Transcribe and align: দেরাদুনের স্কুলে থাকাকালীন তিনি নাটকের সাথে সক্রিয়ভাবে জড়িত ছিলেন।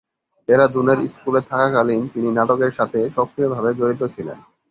দেরাদুনের 0.49 0.99
স্কুলে 1.07 1.41
থাকাকালীন 1.49 2.01
তিনি 2.13 2.29
নাটকের 2.31 2.71
সাথে 2.77 2.99
সক্রিয়ভাবে 3.15 3.69
জড়িত 3.79 4.01
ছিলেন। 4.15 4.37